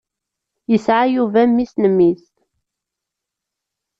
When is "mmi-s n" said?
1.49-1.83